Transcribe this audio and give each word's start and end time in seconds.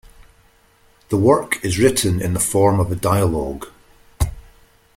The 1.09 1.15
work 1.17 1.63
is 1.63 1.77
written 1.77 2.23
in 2.23 2.33
the 2.33 2.39
form 2.39 2.79
of 2.79 2.91
a 2.91 2.95
dialogue. 2.95 3.67